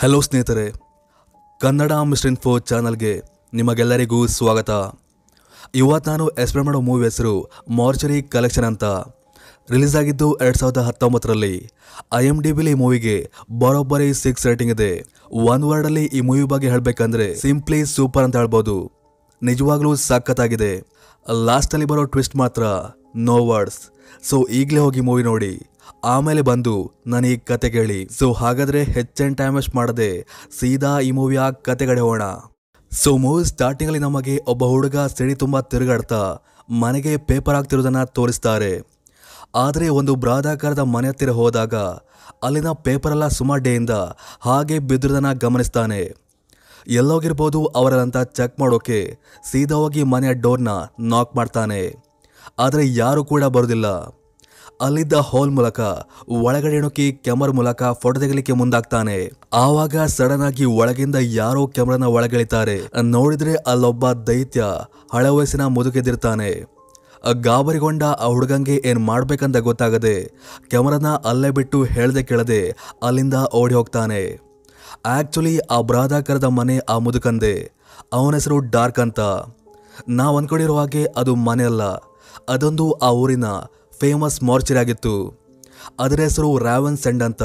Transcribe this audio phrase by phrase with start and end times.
[0.00, 0.64] Hello ಸ್ನೇಹಿತರೆ,
[1.60, 3.12] Kannada mister info ಚಾನಲ್ಗೆ
[3.58, 4.70] ನಿಮಗೆಲ್ಲರಿಗೂ ಸ್ವಾಗತ.
[5.80, 7.32] ಇವತ್ತು ನಾನು ಎಕ್ಸ್ಪ್ಲೇನ್ ಮಾಡೋ ಮೂವಿ ಹೆಸರು
[7.78, 8.84] ಮಾರ್ಚರಿ ಕಲೆಕ್ಷನ್ ಅಂತ.
[9.72, 11.54] ರಿಲೀಸ್ ಆಗಿದ್ದು ಎರಡು ಸಾವಿರದ ಹತ್ತೊಂಬತ್ತರಲ್ಲಿ.
[12.18, 13.16] ಐ ಎಂ ಡಿ ಬಿಲಿ ಮೂವಿಗೆ
[13.62, 14.92] ಬರೋಬ್ಬರಿ ಸಿಕ್ಸ್ ರೇಟಿಂಗ್ ಇದೆ.
[15.52, 18.76] ಒನ್ ವರ್ಡಲ್ಲಿ ಈ ಮೂವಿ ಬಗ್ಗೆ ಹೇಳಬೇಕಂದ್ರೆ ಸಿಂಪ್ಲಿ ಸೂಪರ್ ಅಂತ ಹೇಳ್ಬೋದು.
[19.42, 20.72] ನಿಜವಾಗ್ಲೂ ಸಖತ್ತಾಗಿದೆ.
[21.48, 22.64] ಲಾಸ್ಟಲ್ಲಿ ಬರೋ ಟ್ವಿಸ್ಟ್ ಮಾತ್ರ
[23.28, 23.80] ನೋ ವರ್ಡ್ಸ್
[24.30, 25.52] ಸೊ ಈಗಲೇ ಹೋಗಿ ಮೂವಿ ನೋಡಿ.
[26.04, 28.08] ಆಮೇಲೆ ಬಂದು ನಾನು ಈ ಕತೆ ಕೇಳಿ.
[28.18, 30.26] ಸೊ ಹಾಗಾದ್ರೆ ಹೆಚ್ಚೆನ್ ಟೈಮ್ ವೇಸ್ಟ್ ಮಾಡದೆ
[30.60, 32.22] ಸೀದಾ ಈ ಮೂವಿಯ ಕತೆಗಡೆ ಹೋಗೋಣ.
[32.92, 36.20] ಸೊ ಮೂವಿ ಸ್ಟಾರ್ಟಿಂಗ್ ಅಲ್ಲಿ ನಮಗೆ ಒಬ್ಬ ಹುಡುಗ ಸಿಡಿ ತುಂಬಾ ತಿರುಗಾಡ್ತಾ
[36.70, 38.72] ಮನೆಗೆ ಪೇಪರ್ ಆಗ್ತಿರೋದನ್ನ ತೋರಿಸ್ತಾರೆ.
[39.54, 41.74] ಆದರೆ ಒಂದು ಬೃಹದಾಕಾರದ ಮನೆ ಹತ್ತಿರ ಹೋದಾಗ
[42.42, 43.90] ಅಲ್ಲಿನ ಪೇಪರ್ ಎಲ್ಲ ಸುಮಾರು ಡೇಯಿಂದ
[44.40, 46.00] ಹಾಗೆ ಬಿದ್ದಿರೋದನ್ನ ಗಮನಿಸ್ತಾನೆ.
[46.86, 49.18] ಎಲ್ಲೋಗಿರ್ಬೋದು ಅವರಂತ ಚೆಕ್ ಮಾಡೋಕೆ
[49.50, 50.68] ಸೀದಾ ಹೋಗಿ ಮನೆಯ ಡೋರ್ನ
[51.00, 51.80] ನಾಕ್ ಮಾಡ್ತಾನೆ.
[52.58, 54.15] ಆದರೆ ಯಾರು ಕೂಡ ಬರೋದಿಲ್ಲ.
[54.80, 55.80] ಅಲ್ಲಿದ್ದ ಹಾಲ್ ಮೂಲಕ
[56.28, 59.32] ಒಳಗಡೆ ನುಗ್ಗಿ ಕ್ಯಾಮರ್ ಮೂಲಕ ಫೋಟೋ ತೆಗಲಿಕ್ಕೆ ಮುಂದಾಗ್ತಾನೆ.
[59.52, 62.80] ಆವಾಗ ಸಡನ್ ಆಗಿ ಒಳಗಿಂದ ಯಾರೋ ಕ್ಯಾಮರಾನ ಒಳಗೆಳಿತಾರೆ.
[63.02, 64.64] ನೋಡಿದ್ರೆ ಅಲ್ಲೊಬ್ಬ ದೈತ್ಯ
[65.12, 66.50] ಹಳೆ ವಯಸ್ಸಿನ ಮುದುಕೆದಿರ್ತಾನೆ
[67.32, 70.24] ಗಾಬರಿಗೊಂಡ ಆ ಹುಡುಗಂಗೆ ಏನ್ ಮಾಡ್ಬೇಕಂತ ಗೊತ್ತಾಗದೆ
[70.68, 74.40] ಕ್ಯಾಮರಾನ ಅಲ್ಲೇ ಬಿಟ್ಟು ಹೇಳ್ದೆ ಕೇಳದೆ ಅಲ್ಲಿಂದ ಓಡಿ ಹೋಗ್ತಾನೆ.
[75.06, 77.72] ಆಕ್ಚುಲಿ ಆ ಬೃಹದಾಕಾರದ ಮನೆ ಆ ಮುದುಕಂದೆ.
[78.12, 79.20] ಅವನ ಹೆಸರು ಡಾರ್ಕ್ ಅಂತ.
[80.08, 81.82] ನಾವು ಅಂದ್ಕೊಂಡಿರೋ ಹಾಗೆ ಅದು ಮನೆ ಅಲ್ಲ.
[82.48, 83.44] ಅದೊಂದು ಆ ಊರಿನ
[84.00, 85.14] ಫೇಮಸ್ ಮಾರ್ಚರಿ ಆಗಿತ್ತು.
[86.00, 87.42] ಅದರ ಹೆಸರು ರಾವನ್ ಸೆಂಡ್ ಅಂತ.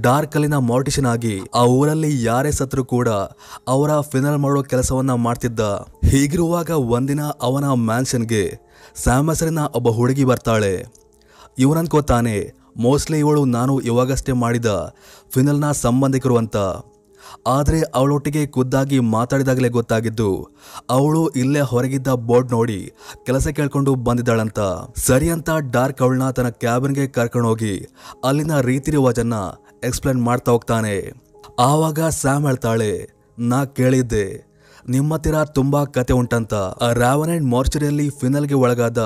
[0.00, 3.08] ಡಾರ್ಕ್ ಅಲ್ಲಿನ ಮಾರ್ಟಿಷನ್ ಆಗಿ ಆ ಊರಲ್ಲಿ ಯಾರೇ ಸತ್ರು ಕೂಡ
[3.68, 5.60] ಅವರ ಫಿನಲ್ ಮಾಡೋ ಕೆಲಸವನ್ನ ಮಾಡ್ತಿದ್ದ.
[6.10, 8.58] ಹೀಗಿರುವಾಗ ಒಂದಿನ ಅವನ ಮ್ಯಾನ್ಷನ್ಗೆ
[8.94, 10.84] ಸ್ಯಾಮಸರಿನ ಒಬ್ಬ ಹುಡುಗಿ ಬರ್ತಾಳೆ.
[11.58, 12.36] ಇವನನ್ಕೋತಾನೆ
[12.76, 14.94] ಮೋಸ್ಟ್ಲಿ ಇವಳು ನಾನು ಇವಾಗಷ್ಟೇ ಮಾಡಿದ
[15.30, 16.56] ಫಿನಲ್ನ ಸಂಬಂಧಿಕರು ಅಂತ.
[17.46, 20.30] ಆದರೆ ಅವಳೊಟ್ಟಿಗೆ ಖುದ್ದಾಗಿ ಮಾತಾಡಿದಾಗಲೇ ಗೊತ್ತಾಗಿದ್ದು,
[20.90, 22.80] ಅವಳು ಇಲ್ಲೇ ಹೊರಗಿದ್ದ ಬೋರ್ಡ್ ನೋಡಿ
[23.26, 24.60] ಕೆಲಸ ಕೇಳ್ಕೊಂಡು ಬಂದಿದ್ದಾಳಂತ.
[24.98, 27.74] ಸರಿ ಅಂತ ಡಾರ್ಕ್ ಅವಳನ್ನ ತನ್ನ ಕ್ಯಾಬಿನ್ಗೆ ಕರ್ಕೊಂಡೋಗಿ
[28.24, 29.38] ಅಲ್ಲಿನ ರೀತಿ ರಿವಾಜನ್ನ
[29.84, 30.96] ಎಕ್ಸ್ಪ್ಲೇನ್ ಮಾಡ್ತಾ ಹೋಗ್ತಾನೆ.
[31.60, 32.92] ಆವಾಗ ಸ್ಯಾಮ್ ಹೇಳ್ತಾಳೆ,
[33.38, 34.26] ನಾ ಕೇಳಿದ್ದೆ
[34.88, 36.54] ನಿಮ್ಮ ಹತ್ತಿರ ತುಂಬಾ ಕತೆ ಉಂಟಂತ.
[36.94, 39.00] ರಾವನ್ ಅಂಡ್ ಮಾರ್ಚರಿಯಲ್ಲಿ ಫಿನಲ್ಗೆ ಒಳಗಾದ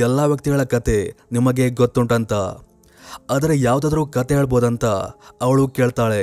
[0.00, 0.98] ಎಲ್ಲಾ ವ್ಯಕ್ತಿಗಳ ಕತೆ
[1.32, 2.32] ನಿಮಗೆ ಗೊತ್ತುಂಟಂತ.
[3.30, 4.84] ಆದರೆ ಯಾವುದಾದ್ರೂ ಕತೆ ಹೇಳ್ಬೋದಂತ
[5.40, 6.22] ಅವಳು ಕೇಳ್ತಾಳೆ.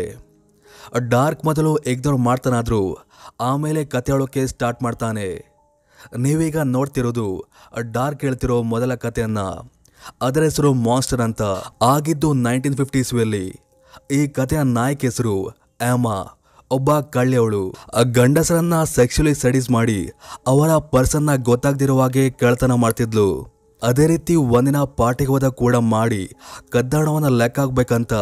[0.95, 2.97] ಡಾರ್ಕ್ ಮೊದಲು ಎಗ್ನೋರ್ ಮಾಡ್ತಾನಾದ್ರೂ
[3.41, 5.57] ಆಮೇಲೆ ಕತೆ ಹೇಳೋಕೆ ಸ್ಟಾರ್ಟ್ ಮಾಡ್ತಾನೆ.
[6.17, 7.45] ನೀವೀಗ ನೋಡ್ತಿರೋದು
[7.91, 9.71] ಡಾರ್ಕ್ ಹೇಳ್ತಿರೋ ಮೊದಲ ಕಥೆಯನ್ನು
[10.21, 11.41] ಅದರ ಹೆಸರು ಮಾನ್ಸ್ಟರ್ ಅಂತ
[11.81, 12.79] ಆಗಿದ್ದು ನೈನ್ಟೀನ್
[13.19, 13.45] ಅಲ್ಲಿ
[14.11, 15.49] ಈ ಕಥೆಯ ನಾಯಕ ಹೆಸರು
[15.91, 16.17] ಆಮಾ.
[16.71, 17.73] ಒಬ್ಬ ಕಳ್ಳಿಯವಳು.
[18.03, 20.11] ಗಂಡಸರನ್ನ ಸೆಕ್ಸುಲಿ ಸ್ಟಡೀಸ್ ಮಾಡಿ
[20.47, 23.57] ಅವರ ಪರ್ಸನ್ನ ಗೊತ್ತಾಗ್ದಿರೋ ಹಾಗೆ ಕಳ್ತನ ಮಾಡ್ತಿದ್ಲು.
[23.83, 26.23] ಅದೇ ರೀತಿ ಒಂದಿನ ಪಾರ್ಟಿಗೆ ಹೋದ ಕೂಡ ಮಾಡಿ
[26.69, 28.13] ಕದ್ದಾಣವನ್ನ ಲೆಕ್ಕ ಹಾಕ್ಬೇಕಂತ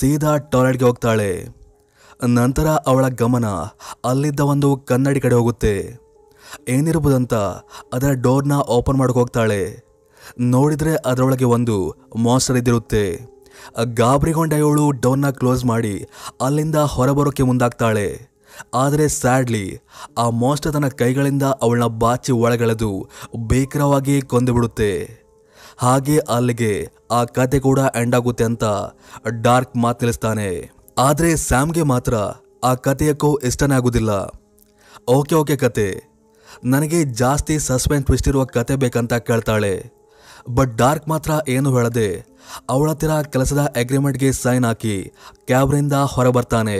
[0.00, 1.59] ಸೀದಾ ಟಾಯ್ಲೆಟ್ಗೆ ಹೋಗ್ತಾಳೆ.
[2.24, 3.46] ನಂತರ ಅವಳ ಗಮನ
[4.04, 6.00] ಅಲ್ಲಿದ್ದ ಒಂದು ಕನ್ನಡಿ ಕಡೆ ಹೋಗುತ್ತೆ.
[6.68, 7.34] ಏನಿರ್ಬೋದಂತ
[7.92, 9.84] ಅದರ ಡೋರ್ನ ಓಪನ್ ಮಾಡೋಕೆ ಹೋಗ್ತಾಳೆ.
[10.40, 13.30] ನೋಡಿದರೆ ಅದರೊಳಗೆ ಒಂದು ಮಾಸ್ಟರ್ ಇದ್ದಿರುತ್ತೆ.
[13.84, 16.06] ಗಾಬರಿಗೊಂಡ ಇವಳು ಡೋರ್ನ ಕ್ಲೋಸ್ ಮಾಡಿ
[16.40, 18.30] ಅಲ್ಲಿಂದ ಹೊರಬರೋಕೆ ಮುಂದಾಗ್ತಾಳೆ.
[18.74, 19.80] ಆದರೆ ಸ್ಯಾಡ್ಲಿ
[20.18, 23.08] ಆ ಮಾನ್ಸ್ಟರ್ ತನ್ನ ಕೈಗಳಿಂದ ಅವಳನ್ನ ಬಾಚಿ ಒಳಗೆಳೆದು
[23.48, 24.92] ಭೀಕರವಾಗಿ ಕೊಂದುಬಿಡುತ್ತೆ
[25.78, 28.64] ಹಾಗೆ ಅಲ್ಲಿಗೆ ಆ ಕತೆ ಕೂಡ ಎಂಡ್ ಆಗುತ್ತೆ ಅಂತ
[29.26, 30.79] ಡಾರ್ಕ್ ಮಾತು ತಿಳಿಸ್ತಾನೆ.
[31.06, 32.14] ಆದರೆ ಸ್ಯಾಮ್ಗೆ ಮಾತ್ರ
[32.68, 34.12] ಆ ಕಥೆಯಕ್ಕೂ ಇಷ್ಟನೇ ಆಗೋದಿಲ್ಲ
[35.16, 35.86] ಓಕೆ ಓಕೆ ಕತೆ.
[36.72, 39.74] ನನಗೆ ಜಾಸ್ತಿ ಸಸ್ಪೆನ್ಸ್ ಟ್ವಿಸ್ಟ್ ಇರುವ ಕತೆ ಬೇಕಂತ ಕೇಳ್ತಾಳೆ.
[40.56, 42.08] ಬಟ್ ಡಾರ್ಕ್ ಮಾತ್ರ ಏನು ಹೇಳದೆ,
[42.72, 44.96] ಅವಳ ಹತ್ತಿರ ಕೆಲಸದ ಅಗ್ರಿಮೆಂಟ್ಗೆ ಸೈನ್ ಹಾಕಿ
[45.48, 46.78] ಕ್ಯಾಬ್ರಿಂದ ಹೊರಬರ್ತಾನೆ.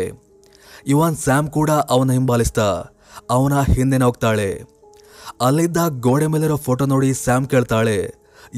[0.95, 2.69] ಇವನ್ ಸ್ಯಾಮ್ ಕೂಡ ಅವನ ಹಿಂಬಾಲಿಸ್ತಾ,
[3.37, 4.51] ಅವನ ಹಿಂದೆನೆ ಹೋಗ್ತಾಳೆ.
[5.47, 7.99] ಅಲ್ಲಿದ್ದ ಗೋಡೆ ಮೇಲಿರೋ ಫೋಟೋ ನೋಡಿ ಸ್ಯಾಮ್ ಕೇಳ್ತಾಳೆ,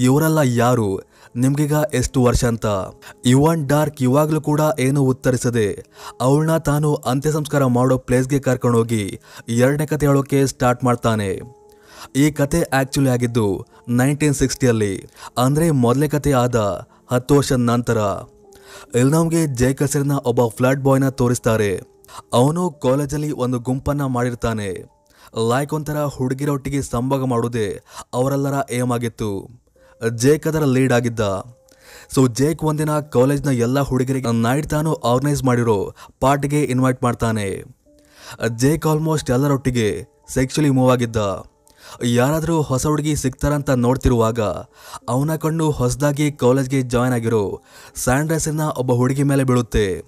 [0.09, 0.89] ಇವರೆಲ್ಲ ಯಾರು?
[1.35, 2.67] ನಿಮ್ಗೀಗ ಎಷ್ಟು ವರ್ಷ ಅಂತ?
[3.25, 5.69] ಇವನ್ ಡಾರ್ಕ್ ಇವಾಗಲೂ ಕೂಡ ಏನು ಉತ್ತರಿಸದೆ,
[6.21, 9.05] ಅವಳನ್ನ ತಾನು ಅಂತ್ಯ ಸಂಸ್ಕಾರ ಮಾಡೋ ಪ್ಲೇಸ್ಗೆ ಕರ್ಕೊಂಡೋಗಿ
[9.63, 11.31] ಎರಡನೇ ಕತೆ ಹೇಳೋಕೆ ಸ್ಟಾರ್ಟ್ ಮಾಡ್ತಾನೆ.
[12.17, 13.47] ಈ ಕತೆ ಆಕ್ಚುಲಿ ಆಗಿದ್ದು
[14.01, 14.95] ನೈನ್ಟೀನ್ ಸಿಕ್ಸ್ಟಿಯಲ್ಲಿ
[15.39, 16.59] ಅಂದರೆ ಮೊದಲೇ ಕತೆ ಆದ
[17.13, 17.99] ಹತ್ತು ವರ್ಷದ ನಂತರ.
[18.99, 21.73] ಇಲ್ಲಿ ನಮಗೆ ಜೈ ಕಸರಿನ ಒಬ್ಬ ಫ್ಲಾಟ್ ಬಾಯ್ನ ತೋರಿಸ್ತಾರೆ.
[22.33, 24.71] ಅವನು ಕಾಲೇಜಲ್ಲಿ ಒಂದು ಗುಂಪನ್ನು ಮಾಡಿರ್ತಾನೆ.
[25.51, 27.69] ಲೈಕ್ ಒಂಥರ ಹುಡುಗಿರೊಟ್ಟಿಗೆ ಸಂಭೋಗ ಮಾಡೋದೇ
[28.15, 29.31] ಅವರೆಲ್ಲರ ಏಮ್ ಆಗಿತ್ತು.
[30.09, 31.21] ಜೇಕ್ ಅದರ ಲೀಡ್ ಆಗಿದ್ದ.
[32.15, 37.65] ಸೊ ಜೇಕ್ ಒಂದಿನ ಕಾಲೇಜ್ನ ಎಲ್ಲ ಹುಡುಗರಿಗೆ ನೈಟ್ ತಾನು ಆರ್ಗನೈಸ್ ಮಾಡಿರೋ ಪಾರ್ಟಿಗೆ ಇನ್ವೈಟ್ ಮಾಡ್ತಾನೆ.
[38.57, 41.17] ಜೇಕ್ ಆಲ್ಮೋಸ್ಟ್ ಎಲ್ಲರೊಟ್ಟಿಗೆ ಸೆಕ್ಚುಲಿ ಮೂವ್ ಆಗಿದ್ದ.
[42.05, 44.41] ಯಾರಾದರೂ ಹೊಸ ಹುಡುಗಿ ಸಿಗ್ತಾರಂತ ನೋಡ್ತಿರುವಾಗ
[45.09, 47.63] ಅವನ ಕಣ್ಣು ಹೊಸದಾಗಿ ಕಾಲೇಜ್ಗೆ ಜಾಯ್ನ್ ಆಗಿರೋ
[47.95, 50.03] ಸ್ಯಾಂಡ್ರೈಸನ್ನ ಒಬ್ಬ ಹುಡುಗಿ ಮೇಲೆ ಬೀಳುತ್ತೆ.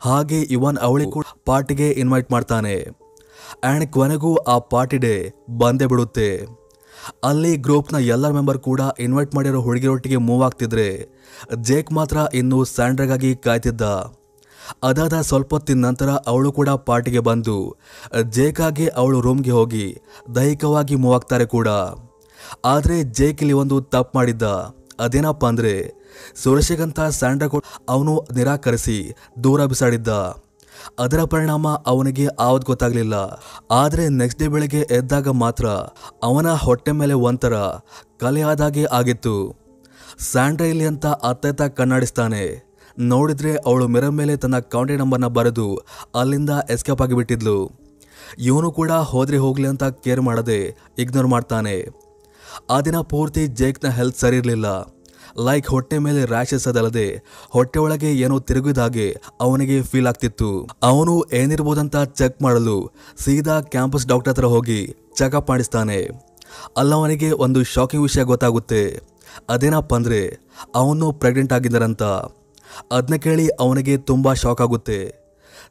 [0.00, 2.82] ಹಾಗೆ ಇವನ್ ಅವಳಿ ಕೂಡ ಪಾರ್ಟಿಗೆ ಇನ್ವೈಟ್ ಮಾಡ್ತಾನೆ.
[3.64, 6.61] ಆ್ಯಂಡ್ ಕೊನೆಗೂ ಆ ಪಾರ್ಟಿ ಡೇ ಬಂದೇ ಬಿಡುತ್ತೆ.
[7.28, 10.88] ಅಲ್ಲಿ ಗ್ರೂಪ್ನ ಎಲ್ಲ ಮೆಂಬರ್ ಕೂಡ ಇನ್ವೈಟ್ ಮಾಡಿರೋ ಹುಡುಗಿರೊಟ್ಟಿಗೆ ಮೂವ್ ಆಗ್ತಿದ್ರೆ
[11.68, 13.82] ಜೇಕ್ ಮಾತ್ರ ಇನ್ನು ಸ್ಯಾಂಡ್ರಗಾಗಿ ಕಾಯ್ತಿದ್ದ.
[14.88, 17.56] ಅದಾದ ಸ್ವಲ್ಪ ಹೊತ್ತಿನ ನಂತರ ಅವಳು ಕೂಡ ಪಾರ್ಟಿಗೆ ಬಂದು
[18.36, 19.86] ಜೇಕಾಗಿ ಅವಳು ರೂಮ್ಗೆ ಹೋಗಿ
[20.36, 21.68] ದೈಹಿಕವಾಗಿ ಮೂವ್ ಆಗ್ತಾರೆ ಕೂಡ.
[22.74, 24.44] ಆದರೆ ಜೇಕ್ ಇಲ್ಲಿ ಒಂದು ತಪ್ಪು ಮಾಡಿದ್ದ.
[25.04, 25.74] ಅದೇನಪ್ಪ ಅಂದರೆ
[26.42, 28.96] ಸುರೇಶಿಗಂತ ಸ್ಯಾಂಡ್ರಾ ಅವನು ನಿರಾಕರಿಸಿ
[29.44, 30.10] ದೂರ ಬಿಸಾಡಿದ್ದ.
[30.98, 33.14] ಅದರ ಪರಿಣಾಮ ಅವನಿಗೆ ಆವತ್ತು ಗೊತ್ತಾಗ್ಲಿಲ್ಲ.
[33.70, 35.66] ಆದರೆ ನೆಕ್ಸ್ಟ್ ಡೇ ಬೆಳಗ್ಗೆ ಎದ್ದಾಗ ಮಾತ್ರ
[36.22, 37.54] ಅವನ ಹೊಟ್ಟೆ ಮೇಲೆ ಒಂಥರ
[38.20, 39.36] ಕಲೆಯಾದಾಗೆ ಆಗಿತ್ತು.
[40.18, 42.72] ಸ್ಯಾಂಡ್ರೈಲಿ ಅಂತ ಅತ್ತೈತ ಕಣ್ಣಾಡಿಸ್ತಾನೆ.
[42.98, 45.68] ನೋಡಿದ್ರೆ ಅವಳು ಮಿರರ್ ಮೇಲೆ ತನ್ನ ಕಾಂಟ್ಯಾಕ್ಟ್ ನಂಬರ್ನ ಬರೆದು
[46.14, 47.56] ಅಲ್ಲಿಂದ ಎಸ್ಕೇಪ್ ಆಗಿಬಿಟ್ಟಿದ್ಲು
[48.38, 50.58] ಇವನು ಕೂಡ ಹೋದ್ರೆ ಹೋಗಲಿ ಅಂತ ಕೇರ್ ಮಾಡದೆ
[50.98, 51.76] ಇಗ್ನೋರ್ ಮಾಡ್ತಾನೆ.
[52.70, 54.66] ಆ ದಿನ ಪೂರ್ತಿ ಜೇಕ್ನ ಹೆಲ್ತ್ ಸರಿ ಇರಲಿಲ್ಲ.
[55.38, 60.68] ಲೈಕ್ ಹೊಟ್ಟೆ ಮೇಲೆ ರ್ಯಾಶಸ್ ಅದಲ್ಲದೆ ಹೊಟ್ಟೆ ಒಳಗೆ ಏನೋ ತಿರುಗಿದಾಗೆ ಅವನಿಗೆ ಫೀಲ್ ಆಗ್ತಿತ್ತು.
[60.82, 65.98] ಅವನು ಏನಿರ್ಬೋದಂತ ಚೆಕ್ ಮಾಡಲು ಸೀದಾ ಕ್ಯಾಂಪಸ್ ಡಾಕ್ಟರ್ ಹತ್ರ ಹೋಗಿ ಚೆಕಪ್ ಮಾಡಿಸ್ತಾನೆ.
[66.76, 69.02] ಅಲ್ಲವನಿಗೆ ಒಂದು ಶಾಕಿಂಗ್ ವಿಷಯ ಗೊತ್ತಾಗುತ್ತೆ.
[69.48, 70.38] ಅದೇನಪ್ಪ ಅಂದರೆ
[70.74, 72.02] ಅವನು ಪ್ರೆಗ್ನೆಂಟ್ ಆಗಿದ್ದಾರಂತ.
[72.90, 75.22] ಅದನ್ನ ಕೇಳಿ ಅವನಿಗೆ ತುಂಬ ಶಾಕ್ ಆಗುತ್ತೆ.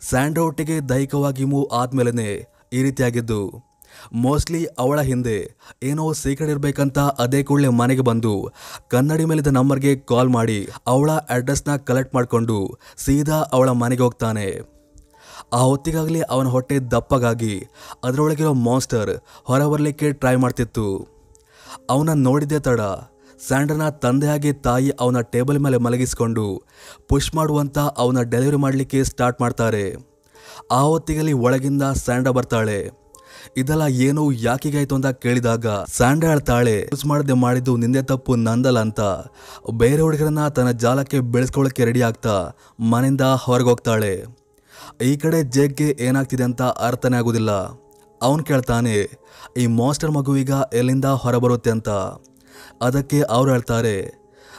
[0.01, 3.70] ಸ್ಯಾಂಡ್ರಾ ಒಟ್ಟಿಗೆ ದೈಹಿಕವಾಗಿ ಮೂವ್ ಆದ್ಮೇಲೆ ಈ ರೀತಿಯಾಗಿದ್ದು.
[4.13, 8.51] ಮೋಸ್ಟ್ಲಿ ಅವಳ ಹಿಂದೆ ಏನೋ ಸೀಕ್ರೆಟ್ ಇರಬೇಕಂತ ಅದೇ ಕೂಡಲೇ ಮನೆಗೆ ಬಂದು
[8.88, 14.47] ಕನ್ನಡಿ ಮೇಲಿದ್ದ ನಂಬರ್ಗೆ ಕಾಲ್ ಮಾಡಿ ಅವಳ ಅಡ್ರೆಸ್ನ ಕಲೆಕ್ಟ್ ಮಾಡಿಕೊಂಡು ಸೀದಾ ಅವಳ ಮನೆಗೆ ಹೋಗ್ತಾನೆ.
[15.53, 17.67] ಆ ಹೊತ್ತಿಗಾಗಲೇ ಅವನ ಹೊಟ್ಟೆ ದಪ್ಪಗಾಗಿ
[18.03, 19.11] ಅದರೊಳಗಿರೋ ಮಾನ್ಸ್ಟರ್
[19.43, 21.07] ಹೊರ ಬರಲಿಕ್ಕೆ ಟ್ರೈ ಮಾಡ್ತಿತ್ತು.
[21.89, 22.81] ಅವನ ನೋಡಿದ್ದೆ ತಡ,
[23.47, 26.63] ಸ್ಯಾಂಡರ್ನ ತಂದೆಯಾಗಿ ತಾಯಿ ಅವನ ಟೇಬಲ್ ಮೇಲೆ ಮಲಗಿಸಿಕೊಂಡು
[27.09, 29.95] ಪುಷ್ ಮಾಡುವಂತ ಅವನ ಡೆಲಿವರಿ ಮಾಡಲಿಕ್ಕೆ ಸ್ಟಾರ್ಟ್ ಮಾಡ್ತಾರೆ.
[30.71, 33.00] ಆ ಹೊತ್ತಿಗಲ್ಲಿ ಒಳಗಿಂದ ಸ್ಯಾಂಡ ಬರ್ತಾಳೆ.
[33.61, 35.67] ಇದೆಲ್ಲ ಏನೋ ಯಾಕಿಗಾಯ್ತು ಅಂತ ಕೇಳಿದಾಗ
[35.97, 39.01] ಸ್ಯಾಂಡ ತಾಳೆ ಯೂಸ್ ಮಾಡದೆ ಮಾಡಿದ್ದು ನಿಂದೆ ತಪ್ಪು ನಂದಲ್ಲ ಅಂತ.
[39.81, 42.35] ಬೇರೆ ಹುಡುಗರನ್ನ ತನ್ನ ಜಾಲಕ್ಕೆ ಬೆಳೆಸ್ಕೊಳ್ಳೋಕೆ ರೆಡಿ ಆಗ್ತಾ
[42.93, 44.13] ಮನೆಯಿಂದ ಹೊರಗೆ ಹೋಗ್ತಾಳೆ.
[45.09, 47.51] ಈ ಕಡೆ ಜಗ್ಗೆ ಏನಾಗ್ತಿದೆ ಅಂತ ಅರ್ಥನೇ ಆಗೋದಿಲ್ಲ.
[48.21, 48.95] ಅವನು ಕೇಳ್ತಾನೆ,
[49.57, 51.89] ಈ ಮಾಸ್ಟರ್ ಮಗುವೀಗ ಎಲ್ಲಿಂದ ಹೊರಬರುತ್ತೆ ಅಂತ.
[52.88, 53.95] ಅದಕ್ಕೆ ಅವ್ರು ಹೇಳ್ತಾರೆ,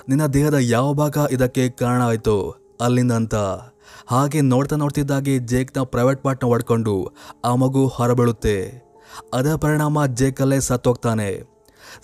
[0.08, 2.36] ನಿನ್ನ ದೇಹದ ಯಾವ ಭಾಗ ಇದಕ್ಕೆ ಕಾರಣ ಆಯಿತು?
[2.84, 3.36] ಅಲ್ಲಿಂದ ಅಂತ.
[4.12, 6.94] ಹಾಗೆ ನೋಡ್ತಾ ನೋಡ್ತಿದ್ದಾಗೆ ಜೇಕ್ನ ಪ್ರೈವೇಟ್ ಪಾರ್ಟ್ನ ಹೊಡ್ಕೊಂಡು
[7.44, 8.56] ಆ ಮಗು ಹೊರಬೀಳುತ್ತೆ.
[9.34, 11.30] ಅದರ ಪರಿಣಾಮ ಜೇಕಲ್ಲೇ ಸತ್ತೋಗ್ತಾನೆ.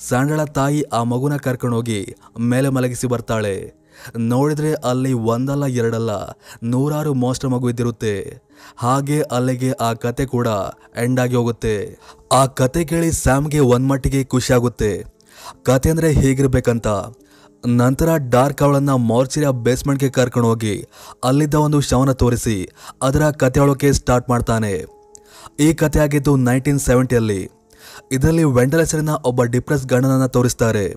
[0.08, 2.00] ಸಾಂಡಳ ತಾಯಿ ಆ ಮಗುನ ಕರ್ಕೊಂಡೋಗಿ
[2.52, 3.56] ಮೇಲೆ ಮಲಗಿಸಿ ಬರ್ತಾಳೆ.
[4.32, 6.10] ನೋಡಿದ್ರೆ ಅಲ್ಲಿ ಒಂದಲ್ಲ ಎರಡಲ್ಲ
[6.72, 8.14] ನೂರಾರು ಮೋಸ್ಟ್ ಮಗು ಇದ್ದಿರುತ್ತೆ.
[8.82, 10.48] ಹಾಗೆ ಅಲ್ಲಿಗೆ ಆ ಕತೆ ಕೂಡ
[11.04, 11.76] ಎಂಡ್ ಆಗಿ ಹೋಗುತ್ತೆ.
[12.32, 14.92] ಆ ಕತೆ ಕೇಳಿ ಸ್ಯಾಮ್ಗೆ ಒಂದ್ಮಟ್ಟಿಗೆ ಖುಷಿ ಆಗುತ್ತೆ
[15.62, 16.88] ಕತೆ ಅಂದರೆ ಹೇಗಿರ್ಬೇಕಂತ.
[17.66, 20.87] ನಂತರ ಡಾರ್ಕ್ ಅವಳನ್ನ ಮಾರ್ಚರಿಯ ಬೇಸ್ಮೆಂಟ್ಗೆ ಕರ್ಕೊಂಡು ಹೋಗಿ
[21.25, 22.69] ಅಲ್ಲಿದ್ದ ಒಂದು ಶವನ ತೋರಿಸಿ
[23.02, 24.72] ಅದರ ಕತೆ ಹೇಳೋಕೆ ಸ್ಟಾರ್ಟ್ ಮಾಡ್ತಾನೆ.
[25.60, 27.50] ಈ ಕತೆ ಆಗಿದ್ದು ನೈನ್ಟೀನ್ ಸೆವೆಂಟಿಯಲ್ಲಿ.
[28.12, 30.94] ಇದರಲ್ಲಿ ವೆಂಡಲ್ ಹೆಸರಿನ ಒಬ್ಬ ಡಿಪ್ರೆಸ್ ಗಂಡನನ್ನು ತೋರಿಸ್ತಾರೆ.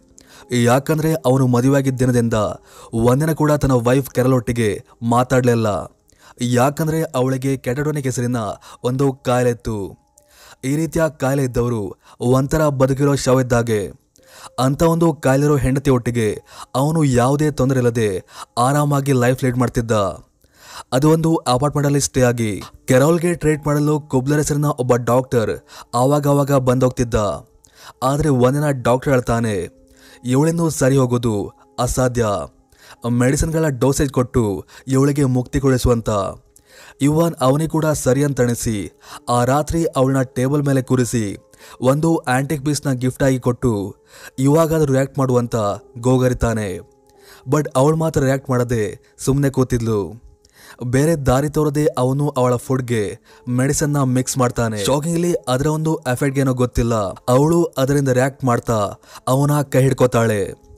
[0.52, 2.34] ಯಾಕಂದ್ರೆ ಅವನು ಮದುವೆಯಾಗಿದ್ದ ದಿನದಿಂದ
[2.94, 5.68] ಒಂದಿನ ಕೂಡ ತನ್ನ ವೈಫ್ ಕೆರಲೊಟ್ಟಿಗೆ ಮಾತಾಡಲಿಲ್ಲ.
[6.42, 8.38] ಯಾಕಂದ್ರೆ ಅವಳಿಗೆ ಕೆಟಡೋನಿಕ್ ಹೆಸರಿನ
[8.84, 9.98] ಒಂದು ಕಾಯಿಲೆ ಇತ್ತು
[10.66, 14.01] ಈ ರೀತಿಯ ಕಾಯಿಲೆ ಇದ್ದವರು ಒಂಥರ ಬದುಕಿರೋ ಶವ ಇದ್ದಾಗೆ.
[14.66, 16.28] ಅಂತ ಒಂದು ಕಾಯಿಲಿರೋ ಹೆಂಡತಿ ಒಟ್ಟಿಗೆ
[16.76, 18.10] ಅವನು ಯಾವುದೇ ತೊಂದರೆ ಇಲ್ಲದೆ
[18.66, 19.94] ಆರಾಮಾಗಿ ಲೈಫ್ ಲೀಡ್ ಮಾಡ್ತಿದ್ದ.
[20.96, 22.52] ಅದು ಒಂದು ಅಪಾರ್ಟ್ಮೆಂಟಲ್ಲಿ ಸ್ಟೇ ಆಗಿ
[22.90, 25.52] ಕೆರೋಲ್ಗೆ ಟ್ರೀಟ್ ಮಾಡಲು ಕುಬ್ಲರ್ ಹೆಸರಿನ ಒಬ್ಬ ಡಾಕ್ಟರ್
[26.02, 27.16] ಆವಾಗ ಆವಾಗ ಬಂದೋಗ್ತಿದ್ದ.
[28.04, 29.56] ಆದರೆ ಒಂದಿನ ಡಾಕ್ಟರ್ ಹೇಳ್ತಾನೆ
[30.26, 31.36] ಇವಳಿಂದು ಸರಿ ಹೋಗೋದು
[31.80, 32.26] ಅಸಾಧ್ಯ.
[33.22, 34.44] ಮೆಡಿಸಿನ್ಗಳ ಡೋಸೇಜ್ ಕೊಟ್ಟು
[34.88, 36.10] ಇವಳಿಗೆ ಮುಕ್ತಿ ಕೊಡಿಸುವಂತ
[37.02, 38.76] ಇವನ್ ಅವನಿಗೆ ಕೂಡ ಸರಿ ಅಂತ ಅನಿಸಿ,
[39.30, 41.24] ಆ ರಾತ್ರಿ ಅವಳನ್ನ ಟೇಬಲ್ ಮೇಲೆ ಕೂರಿಸಿ
[41.82, 43.96] ಒಂದು ಆಂಟಿಕ್ ಪೀಸ್ನ ಗಿಫ್ಟ್ ಆಗಿ ಕೊಟ್ಟು
[44.40, 45.56] ಇವಾಗಾದ್ರೂ ರಿಯಾಕ್ಟ್ ಮಾಡುವಂತ
[45.98, 46.80] ಗೋಗರಿತಾನೆ
[47.50, 48.84] ಬಟ್ ಅವಳು ಮಾತ್ರ ರಿಯಾಕ್ಟ್ ಮಾಡದೆ
[49.18, 50.32] ಸುಮ್ಮನೆ ಕೂತಿದ್ಲು.
[50.86, 53.20] ಬೇರೆ ದಾರಿ ತೋರದೆ ಅವನು ಅವಳ ಫುಡ್ಗೆ
[53.50, 54.78] ಮೆಡಿಸನ್ನ ಮಿಕ್ಸ್ ಮಾಡ್ತಾನೆ.
[54.86, 56.96] ಶಾಕಿಂಗ್ಲಿ ಅದರ ಒಂದು ಎಫೆಕ್ಟ್ಗೇನೋ ಗೊತ್ತಿಲ್ಲ.
[57.30, 58.78] ಅವಳು ಅದರಿಂದ ರಿಯಾಕ್ಟ್ ಮಾಡ್ತಾ
[59.28, 60.71] ಅವನ ಕೈ ಹಿಡ್ಕೋತಾಳೆ.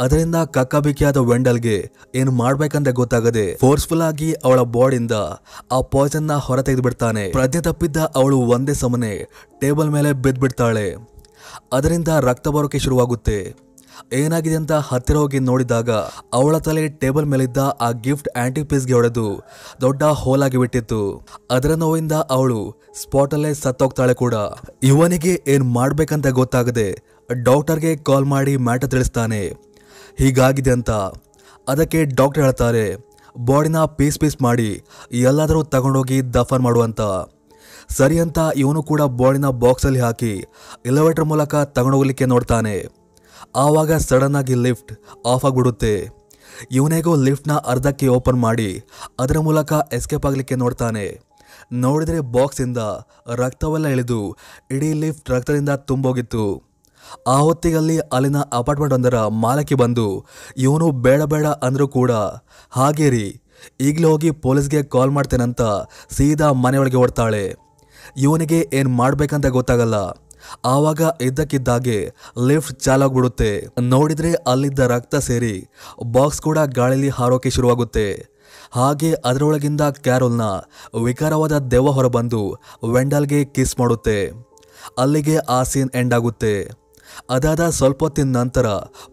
[0.00, 5.16] ಅದರಿಂದ ಕಕ್ಕಬಿಕ್ಕಿಯಾದ ವೆಂಡಲ್ಗೆ ಏನು ಮಾಡ್ಬೇಕಂತ ಗೊತ್ತಾಗದೆ ಫೋರ್ಸ್ಫುಲ್ ಆಗಿ ಅವಳ ಬಾಡಿಯಿಂದ
[5.72, 9.12] ಆ ಪಾಯ್ಸನ್ನ ಹೊರ ಬಿಡ್ತಾನೆ ಪ್ರಜ್ಞೆ ತಪ್ಪಿದ್ದ ಅವಳು ಒಂದೇ ಸಮನೆ
[9.60, 10.86] ಟೇಬಲ್ ಮೇಲೆ ಬಿದ್ದು ಬಿಡ್ತಾಳೆ
[11.72, 13.38] ಅದರಿಂದ ರಕ್ತ ಬರೋಕೆ ಶುರುವಾಗುತ್ತೆ.
[14.12, 15.90] ಏನಾಗಿದೆ ಅಂತ ಹತ್ತಿರ ಹೋಗಿ ನೋಡಿದಾಗ
[16.38, 19.26] ಅವಳ ತಲೆ ಟೇಬಲ್ ಮೇಲಿದ್ದ ಆ ಗಿಫ್ಟ್ ಆಂಟಿ ಪೀಸ್ಗೆ ಹೊಡೆದು
[19.80, 21.26] ದೊಡ್ಡ ಹೋಲ್ ಆಗಿ ಬಿಟ್ಟಿತ್ತು.
[21.50, 22.60] ಅದರ ನೋವಿಂದ ಅವಳು
[23.02, 24.34] ಸ್ಪಾಟಲ್ಲೇ ಸತ್ತೋಗ್ತಾಳೆ ಕೂಡ.
[24.82, 26.88] ಇವನಿಗೆ ಏನು ಮಾಡ್ಬೇಕಂತ ಗೊತ್ತಾಗದೆ
[27.32, 29.42] ಡಾಕ್ಟರ್ಗೆ ಕಾಲ್ ಮಾಡಿ ಮ್ಯಾಟ ತಿಳಿಸ್ತಾನೆ.
[30.18, 30.90] ಹೀಗಾಗಿದೆ ಅಂತ.
[31.66, 32.84] ಅದಕ್ಕೆ ಡಾಕ್ಟರ್ ಹೇಳ್ತಾರೆ,
[33.48, 34.70] ಬಾಡಿನ ಪೀಸ್ ಪೀಸ್ ಮಾಡಿ,
[35.28, 37.00] ಎಲ್ಲಾದರೂ ತಗೊಂಡೋಗಿ ದಫನ್ ಮಾಡುವಂತ
[37.98, 40.34] ಸರಿ ಅಂತ ಇವನು ಕೂಡ ಬಾಡಿನ ಬಾಕ್ಸಲ್ಲಿ ಹಾಕಿ,
[40.86, 42.76] ಎಲಿವೇಟರ್ ಮೂಲಕ ತಗೊಂಡೋಗ್ಲಿಕ್ಕೆ ನೋಡ್ತಾನೆ.
[43.56, 44.92] ಆವಾಗ ಸಡನ್ ಆಗಿ ಲಿಫ್ಟ್
[45.32, 45.94] ಆಫ್ ಆಗಿಬಿಡುತ್ತೆ.
[46.70, 48.70] ಇವನಿಗೂ ಲಿಫ್ಟ್ನ ಅರ್ಧಕ್ಕೆ ಓಪನ್ ಮಾಡಿ,
[49.20, 51.06] ಅದರ ಮೂಲಕ ಎಸ್ಕೇಪ್ ಆಗಲಿಕ್ಕೆ ನೋಡ್ತಾನೆ.
[51.84, 52.78] ನೋಡಿದರೆ ಬಾಕ್ಸಿಂದ
[53.42, 54.20] ರಕ್ತವೆಲ್ಲ ಇಳಿದು,
[54.70, 56.44] ಇಡೀ ಲಿಫ್ಟ್ ರಕ್ತದಿಂದ ತುಂಬೋಗಿತ್ತು.
[57.26, 62.10] ಆ ಹೊತ್ತಿಗಲ್ಲಿ ಅಲ್ಲಿನ ಅಪಾರ್ಟ್ಮೆಂಟ್ ಒಂದರ ಮಾಲಕಿ ಬಂದು, ಇವನು ಬೇಡ ಬೇಡ ಅಂದರೂ ಕೂಡ,
[62.70, 63.40] ಹಾಗೆ ರೀ
[63.80, 65.62] ಈಗಲೇ ಹೋಗಿ ಪೊಲೀಸ್ಗೆ ಕಾಲ್ ಮಾಡ್ತೇನಂತ
[66.10, 67.54] ಸೀದಾ ಮನೆಯೊಳಗೆ ಓಡ್ತಾಳೆ.
[68.16, 69.94] ಇವನಿಗೆ ಏನು ಮಾಡಬೇಕಂತ ಗೊತ್ತಾಗಲ್ಲ.
[70.64, 72.12] ಆವಾಗ ಇದ್ದಕ್ಕಿದ್ದಾಗೆ
[72.46, 73.66] ಲಿಫ್ಟ್ ಚಾಲಾಗ್ಬಿಡುತ್ತೆ.
[73.80, 75.68] ನೋಡಿದರೆ ಅಲ್ಲಿದ್ದ ರಕ್ತ ಸೇರಿ
[76.12, 78.34] ಬಾಕ್ಸ್ ಕೂಡ ಗಾಳಿಲಿ ಹಾರೋಕೆ ಶುರುವಾಗುತ್ತೆ.
[78.72, 80.42] ಹಾಗೆ ಅದರೊಳಗಿಂದ ಕ್ಯಾರೋಲ್ನ
[81.04, 82.60] ವಿಕಾರವಾದ ದೆವ್ವ ಹೊರಬಂದು
[82.92, 84.30] ವೆಂಡಲ್ಗೆ ಕಿಸ್ ಮಾಡುತ್ತೆ.
[84.98, 86.83] ಅಲ್ಲಿಗೆ ಆ ಸೀನ್ ಎಂಡ್ ಆಗುತ್ತೆ.
[87.30, 88.66] ಅದಾದ ಸ್ವಲ್ಪ ಹೊತ್ತಿನ ನಂತರ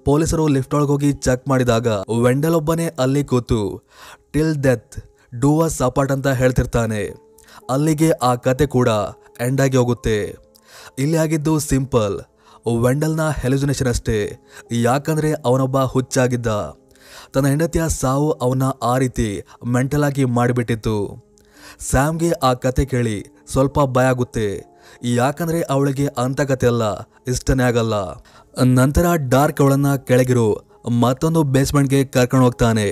[0.05, 1.87] ಪೊಲೀಸರು ಲಿಫ್ಟ್ ಒಳಗೋಗಿ ಚೆಕ್ ಮಾಡಿದಾಗ
[2.23, 3.83] ವೆಂಡಲ್ ಒಬ್ಬನೇ ಅಲ್ಲಿ ಕೂತು,
[4.31, 5.05] till death,
[5.39, 7.31] do us part ಅಂತ ಹೇಳ್ತಿರ್ತಾನೆ.
[7.69, 8.89] ಅಲ್ಲಿಗೆ ಆ ಕತೆ ಕೂಡ
[9.41, 10.35] ಎಂಡ್ ಆಗಿ ಹೋಗುತ್ತೆ.
[10.99, 12.19] ಇಲ್ಲಿ ಆಗಿದ್ದು ಸಿಂಪಲ್,
[12.81, 14.37] ವೆಂಡಲ್ನ ಹೆಲುಜಿನೇಷನ್ ಅಷ್ಟೇ.
[14.71, 16.47] ಯಾಕಂದ್ರೆ ಅವನೊಬ್ಬ ಹುಚ್ಚಾಗಿದ್ದ.
[17.33, 21.25] ತನ್ನ ಹೆಂಡತಿಯ ಸಾವು ಅವನ ಆ ರೀತಿ ಮೆಂಟಲ್ ಮಾಡಿಬಿಟ್ಟಿತ್ತು.
[21.79, 24.70] ಸ್ಯಾಮ್ಗೆ ಆ ಕತೆ ಕೇಳಿ ಸ್ವಲ್ಪ ಭಯ ಆಗುತ್ತೆ.
[25.15, 26.83] ಯಾಕಂದ್ರೆ ಅವಳಿಗೆ ಅಂತಗತೆ ಅಲ್ಲ,
[27.27, 27.95] ಇಷ್ಟನೇ ಆಗಲ್ಲ.
[28.77, 30.47] ನಂತರ ಡಾರ್ಕ್ ಅವಳನ್ನ ಕೆಳಗಿರು
[31.01, 32.87] ಮತ್ತೊಂದು ಬೇಸ್ಮೆಂಟ್ಗೆ ಕರ್ಕೊಂಡು ಹೋಗ್ತಾನೆ.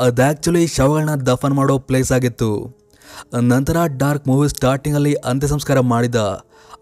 [0.00, 2.50] ಅದು ಆ್ಯಕ್ಚುಲಿ ಶವಗಳನ್ನ ದಫನ್ ಮಾಡೋ ಪ್ಲೇಸ್ ಆಗಿತ್ತು.
[3.42, 6.20] ನಂತರ ಡಾರ್ಕ್ ಮೂವಿ ಸ್ಟಾರ್ಟಿಂಗಲ್ಲಿ ಅಂತ್ಯ ಸಂಸ್ಕಾರ ಮಾಡಿದ,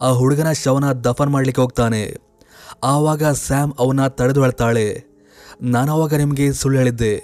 [0.03, 2.03] ಆ ಹುಡುಗನ ಶವನ ದಫನ್ ಮಾಡಲಿಕ್ಕೆ ಹೋಗ್ತಾನೆ.
[2.85, 4.87] ಆವಾಗ ಸ್ಯಾಮ್ ಅವನ್ನ ತಡೆದು ಹೇಳ್ತಾಳೆ,
[5.63, 7.15] ನಾನು ಆವಾಗ ನಿಮಗೆ ಸುಳ್ಳು ಹೇಳಿದ್ದೆ.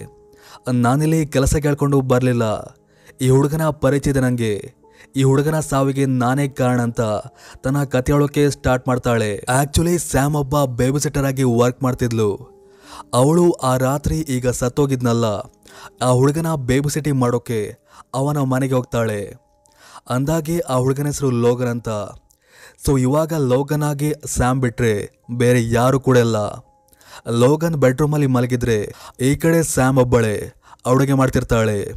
[0.77, 2.45] ನಾನಿಲ್ಲಿ ಕೆಲಸ ಕೇಳ್ಕೊಂಡು ಬರಲಿಲ್ಲ.
[3.21, 4.53] ಈ ಹುಡುಗನ ಪರಿಚಯ ನನಗೆ
[5.17, 7.01] ಈ ಹುಡುಗನ ಸಾವಿಗೆ ನಾನೇ ಕಾರಣ ಅಂತ
[7.63, 9.45] ತನ್ನ ಕತೆ ಹೇಳೋಕೆ ಸ್ಟಾರ್ಟ್ ಮಾಡ್ತಾಳೆ.
[9.49, 12.59] ಆಕ್ಚುಲಿ ಸ್ಯಾಮ್ ಒಬ್ಬ ಬೇಬಿ ಸಿಟ್ಟರ್ ಆಗಿ ವರ್ಕ್ ಮಾಡ್ತಿದ್ಲು.
[13.15, 15.25] ಅವಳು ಆ ರಾತ್ರಿ ಈಗ ಸತ್ತೋಗಿದ್ನಲ್ಲ.
[16.03, 17.77] ಆ ಹುಡುಗನ ಬೇಬಿ ಸಿಟಿ ಮಾಡೋಕೆ
[18.15, 19.21] ಅವನ ಮನೆಗೆ ಹೋಗ್ತಾಳೆ.
[20.11, 21.89] ಅಂದಾಗೆ ಆ ಹುಡುಗನ ಹೆಸರು ಲೋಗನ್ ಅಂತ.
[22.87, 26.37] ಸೊ ಇವಾಗ ಲೋಗನ್ ಆಗಿ ಸ್ಯಾಮ್ ಬಿಟ್ರೆ ಬೇರೆ ಯಾರು ಕೂಡ ಇಲ್ಲ.
[27.31, 30.55] ಲೋಗನ್ ಬೆಡ್ರೂಮಲ್ಲಿ ಮಲಗಿದ್ರೆ ಈ ಕಡೆ ಸ್ಯಾಮ್ ಒಬ್ಬಳೆ
[30.87, 31.93] ಅಡುಗೆ ಮಾಡ್ತಿರ್ತಾಳೆ.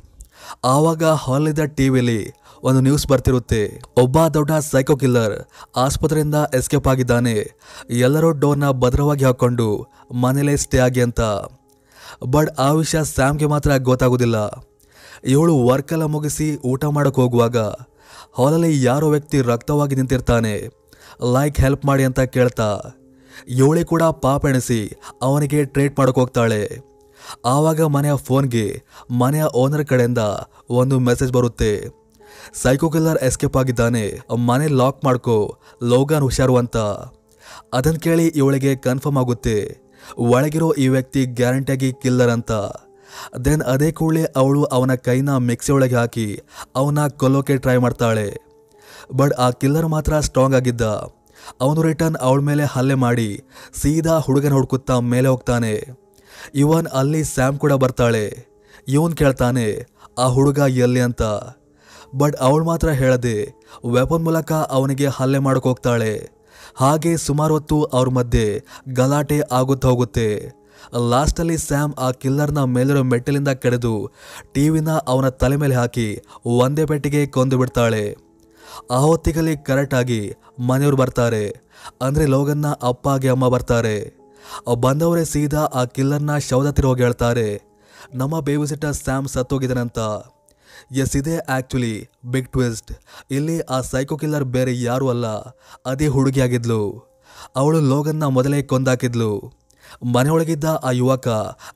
[0.64, 2.22] ಆವಾಗ ಹಾಲಿದ್ದ ಟಿವಿಲಿ
[2.64, 3.62] ಒಂದು ನ್ಯೂಸ್ ಬರ್ತಿರುತ್ತೆ.
[3.98, 5.36] ಒಬ್ಬ ದೊಡ್ಡ ಸೈಕೋ ಕಿಲ್ಲರ್
[5.78, 7.36] ಆಸ್ಪತ್ರೆಯಿಂದ ಎಸ್ಕೇಪ್ ಆಗಿದ್ದಾನೆ.
[8.06, 9.68] ಎಲ್ಲರೂ ಡೋರ್ನ ಭದ್ರವಾಗಿ ಹಾಕೊಂಡು
[10.24, 11.22] ಮನೇಲೇ ಸ್ಟೇ ಆಗಿ ಅಂತ.
[12.34, 14.38] ಬಟ್ ಆ ವಿಷಯ ಸ್ಯಾಮ್ಗೆ ಮಾತ್ರ ಗೊತ್ತಾಗೋದಿಲ್ಲ.
[15.26, 17.58] ಇವಳು ವರ್ಕೆಲ್ಲ ಮುಗಿಸಿ ಊಟ ಮಾಡೋಕೆ ಹೋಗುವಾಗ
[18.38, 20.54] ಹಾಲಲ್ಲಿ ಯಾರೋ ವ್ಯಕ್ತಿ ರಕ್ತವಾಗಿ ನಿಂತಿರ್ತಾನೆ.
[21.36, 22.70] ಲೈಕ್ ಹೆಲ್ಪ್ ಮಾಡಿ ಅಂತ ಕೇಳ್ತಾ,
[23.60, 24.80] ಇವಳಿ ಕೂಡ ಪಾಪ ಎಣಿಸಿ
[25.22, 26.62] ಅವನಿಗೆ ಟ್ರೀಟ್ ಮಾಡೋಕೆ ಹೋಗ್ತಾಳೆ.
[27.46, 28.66] ಆವಾಗ ಮನೆಯ ಫೋನ್ಗೆ
[29.22, 30.22] ಮನೆಯ ಓನರ್ ಕಡೆಯಿಂದ
[30.70, 31.74] ಒಂದು ಮೆಸೇಜ್ ಬರುತ್ತೆ.
[32.54, 34.06] ಸೈಕೋ ಕಿಲ್ಲರ್ ಎಸ್ಕೇಪ್ ಆಗಿದ್ದಾನೆ.
[34.48, 35.38] ಮನೆ ಲಾಕ್ ಮಾಡ್ಕೋ.
[35.84, 36.78] ಲೋಗಾನ್ ಹುಷಾರು ಅಂತ.
[37.74, 39.58] ಅದನ್ನು ಕೇಳಿ ಇವಳಿಗೆ ಕನ್ಫರ್ಮ್ ಆಗುತ್ತೆ.
[40.18, 42.52] ಒಳಗಿರೋ ಈ ವ್ಯಕ್ತಿ ಗ್ಯಾರಂಟಿಯಾಗಿ ಕಿಲ್ಲರ್ ಅಂತ.
[43.46, 46.28] ದೆನ್ ಅದೇ ಕೂಡಲೇ ಅವಳು ಅವನ ಕೈನ ಮಿಕ್ಸಿ ಒಳಗೆ ಹಾಕಿ
[46.76, 48.28] ಅವನ ಕೊಲ್ಲೋಕೆ ಟ್ರೈ ಮಾಡ್ತಾಳೆ.
[49.16, 50.82] ಬಟ್ ಆ ಕಿಲ್ಲರ್ ಮಾತ್ರ ಸ್ಟ್ರಾಂಗ್ ಆಗಿದ್ದ.
[51.62, 53.30] ಅವನು ರಿಟರ್ನ್ ಅವಳ ಮೇಲೆ ಹಲ್ಲೆ ಮಾಡಿ
[53.82, 55.74] ಸೀದಾ ಹುಡುಗನ ಹುಡುಕುತ್ತಾ ಮೇಲೆ ಹೋಗ್ತಾನೆ.
[56.56, 58.26] ಇವನ್ ಅಲ್ಲಿ ಸ್ಯಾಮ್ ಕೂಡ ಬರ್ತಾಳೆ.
[58.88, 59.66] ಇವನ್ ಕೇಳ್ತಾನೆ,
[60.18, 61.24] ಆ ಹುಡುಗ ಎಲ್ಲಿ ಅಂತ?
[62.14, 63.36] ಬಟ್ ಅವಳು ಮಾತ್ರ ಹೇಳದೆ
[63.94, 66.14] ವೆಪನ್ ಮೂಲಕ ಅವನಿಗೆ ಹಲ್ಲೆ ಮಾಡಕ್ಕೆ ಹೋಗ್ತಾಳೆ.
[66.76, 68.46] ಹಾಗೆ ಸುಮಾರು ಹೊತ್ತು ಅವ್ರ ಮಧ್ಯೆ
[68.96, 70.28] ಗಲಾಟೆ ಆಗುತ್ತಾ ಹೋಗುತ್ತೆ.
[71.12, 73.94] ಲಾಸ್ಟಲ್ಲಿ ಸ್ಯಾಮ್ ಆ ಕಿಲ್ಲರ್ನ ಮೇಲಿರೋ ಮೆಟ್ಟಲಿಂದ ಕೆಡೆದು
[74.54, 76.08] ಟಿವಿನ ಅವನ ತಲೆ ಮೇಲೆ ಹಾಕಿ
[76.60, 78.04] ಒಂದೇ ಪೆಟ್ಟಿಗೆ ಕೊಂದು ಬಿಡ್ತಾಳೆ.
[78.92, 80.22] ಆ ಹೊತ್ತಿಗಲ್ಲಿ ಕರೆಕ್ಟಾಗಿ
[80.70, 81.44] ಮನೆಯವ್ರು ಬರ್ತಾರೆ.
[82.02, 83.98] ಅಂದರೆ ಲೋಗನ್ನ ಅಪ್ಪ ಅಮ್ಮ ಬರ್ತಾರೆ.
[84.84, 87.48] ಬಂದವರೇ ಸೀದಾ ಆ ಕಿಲ್ಲರ್ನ ಶವದ ಹತ್ತಿರ ಹೋಗಿ ಹೇಳ್ತಾರೆ,
[88.14, 90.00] ನಮ್ಮ ಬೇಬಿಸಿಟ್ಟ ಸ್ಯಾಮ್ ಸತ್ತೋಗಿದ್ದಾನಂತ.
[90.92, 92.92] ಎಸ್ ಇದೇ ಆ್ಯಕ್ಚುಲಿ ಬಿಗ್ ಟ್ವಿಸ್ಟ್
[93.32, 95.28] ಇಲ್ಲಿ ಆ ಸೈಕೋ ಕಿಲ್ಲರ್ ಬೇರೆ ಯಾರೂ ಅಲ್ಲ.
[95.86, 96.82] ಅದೇ ಹುಡುಗಿಯಾಗಿದ್ಲು
[97.56, 99.62] ಅವಳು ಲೋಗನ್ನ ಮೊದಲೇ ಕೊಂದಾಕಿದ್ಲು.
[100.14, 101.28] ಮನೆಯೊಳಗಿದ್ದ ಆ ಯುವಕ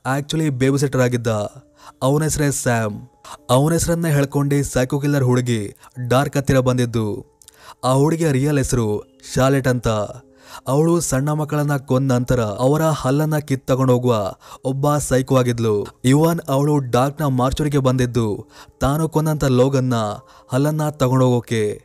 [0.06, 1.28] ಆ್ಯಕ್ಚುಲಿ ಬೇಬಿ ಸಿಟರ್ ಆಗಿದ್ದ.
[2.02, 3.10] ಅವನ ಹೆಸರೇ ಸ್ಯಾಮ್
[3.50, 5.75] ಅವನ ಹೆಸರನ್ನ ಹೇಳ್ಕೊಂಡು ಸೈಕೋ ಕಿಲ್ಲರ್ ಹುಡುಗಿ
[6.08, 7.08] ಡಾರ್ಕ್ ಹತ್ತಿರ ಬಂದಿದ್ದು.
[7.84, 9.88] ಆ ಹುಡುಗಿಯ ರಿಯಲ್ ಹೆಸರು ಶಾಲೆಟ್ ಅಂತ.
[10.68, 14.34] ಅವಳು ಸಣ್ಣ ಮಕ್ಕಳನ್ನ ಕೊಂದ ನಂತರ ಅವರ ಹಲ್ಲನ್ನ ಕಿತ್ತಕೊಂಡು ಹೋಗುವ
[14.66, 15.88] ಒಬ್ಬ ಸೈಕೋ ಆಗಿದ್ಲು.
[16.06, 18.48] ಇವನ್ ಅವಳು ಡಾರ್ಕ್ನ ಮಾರ್ಚುರಿಗೆ ಬಂದಿದ್ದು.
[18.80, 19.94] ತಾನು ಕೊಂದಂತ ಲೋಗನ್ನ
[20.48, 21.84] ಹಲ್ಲನ್ನ ತಗೊಂಡೋಗೋಕೆ.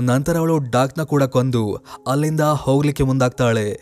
[0.00, 3.80] ನಂತರ ಅವಳು ಡಾರ್ಕ್ನ ಕೂಡ ಕೊಂದು ಅಲ್ಲಿಂದ ಹೋಗ್ಲಿಕ್ಕೆ ಮುಂದಾಗ್ತಾಳೆ.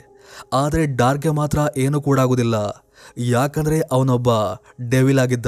[0.52, 2.84] ಆದರೆ ಡಾರ್ಕ್ಗೆ ಮಾತ್ರ ಏನೂ ಕೂಡ ಆಗುದಿಲ್ಲ.
[3.18, 4.28] ಯಾಕಂದ್ರೆ ಅವನೊಬ್ಬ
[4.90, 5.46] ಡೆವಿಲ್ ಆಗಿದ್ದ.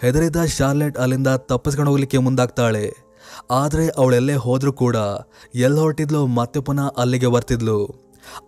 [0.00, 3.11] ಹೆದರಿದ ಶಾರ್ಲೆಟ್ ಅಲ್ಲಿಂದ ತಪ್ಪಿಸ್ಕೊಂಡು ಹೋಗ್ಲಿಕ್ಕೆ ಮುಂದಾಗ್ತಾಳೆ.
[3.60, 4.96] ಆದರೆ ಅವಳೆಲ್ಲೇ ಹೋದರೂ ಕೂಡ
[5.64, 7.78] ಎಲ್ಲಿ ಹೊರಟಿದ್ಲು ಮತ್ತೆ ಪುನಃ ಅಲ್ಲಿಗೆ ಬರ್ತಿದ್ಲು.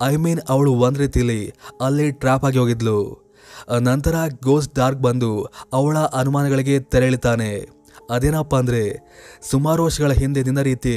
[0.03, 1.41] ಐ ಮೀನ್ ಅವಳು ಒಂದು ರೀತಿಲಿ
[1.81, 2.99] ಅಲ್ಲಿ ಟ್ರ್ಯಾಪ್ ಆಗಿ ಹೋಗಿದ್ಲು.
[3.81, 5.31] ನಂತರ ಗೋಸ್ಟ್ ಡಾರ್ಕ್ ಬಂದು
[5.73, 7.53] ಅವಳ ಅನುಮಾನಗಳಿಗೆ ತೆರೆಳಿತಾನೆ
[8.14, 8.83] ಅದೇನಪ್ಪ ಅಂದರೆ,
[9.50, 10.95] ಸುಮಾರು ವರ್ಷಗಳ ಹಿಂದೆ ದಿನ ರೀತಿ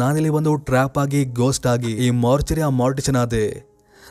[0.00, 3.46] ನಾನಿಲ್ಲಿ ಒಂದು ಟ್ರ್ಯಾಪ್ ಆಗಿ ಗೋಸ್ಟ್ ಆಗಿ ಈ ಮಾರ್ಚರಿಯ ಮಾರ್ಟಿಷನ್ ಆದೆ.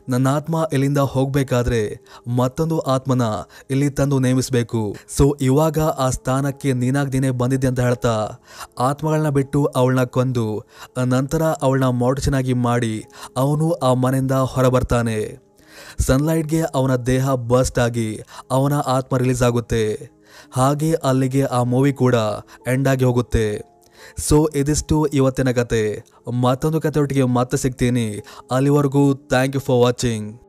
[0.10, 3.22] ನನ್ನ ಆತ್ಮ ಇಲ್ಲಿಂದ ಹೋಗಬೇಕಾದ್ರೆ ಮತ್ತೊಂದು ಆತ್ಮನ
[3.70, 4.96] ಇಲ್ಲಿ ತಂದು ನೇಮಿಸಬೇಕು.
[5.17, 8.29] ಸೊ ಇವಾಗ ಆ ಸ್ಥಾನಕ್ಕೆ ನೀನಾಗ್ದೇನೆ ಬಂದಿದ್ದೆ ಅಂತ ಹೇಳ್ತಾ,
[8.79, 10.65] ಆತ್ಮಗಳನ್ನ ಬಿಟ್ಟು ಅವಳನ್ನ ಕೊಂದು,
[11.05, 13.03] ನಂತರ ಅವಳನ್ನ ಮೋಟಚನಾಗಿ ಮಾಡಿ
[13.38, 15.51] ಅವನು ಆ ಮನೆಯಿಂದ ಹೊರಬರ್ತಾನೆ.
[16.00, 20.12] ಸನ್ಲೈಟ್ಗೆ ಅವನ ದೇಹ ಬಸ್ಟ್ ಆಗಿ ಅವನ ಆತ್ಮ ರಿಲೀಸ್ ಆಗುತ್ತೆ.
[20.51, 22.15] ಹಾಗೆ ಅಲ್ಲಿಗೆ ಆ ಮೂವಿ ಕೂಡ
[22.67, 23.71] ಎಂಡ್ ಆಗಿ ಹೋಗುತ್ತೆ.
[24.17, 26.03] ಸೊ ಇದಿಷ್ಟು ಇವತ್ತಿನ ಕತೆ.
[26.34, 28.24] ಮತ್ತೊಂದು ಕತೆ ಒಟ್ಟಿಗೆ ಮತ್ತೆ ಸಿಗ್ತೀನಿ.
[28.51, 30.41] ಅಲ್ಲಿವರೆಗೂ ಥ್ಯಾಂಕ್ ಯು ಫಾರ್ ವಾಚಿಂಗ್